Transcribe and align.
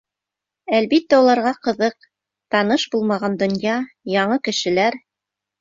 Әлбиттә, 0.77 1.19
уларға 1.23 1.51
ҡыҙыҡ: 1.67 2.09
таныш 2.55 2.87
булмаған 2.97 3.39
донъя, 3.45 3.79
яңы 4.15 4.43
кешеләр... 4.49 5.03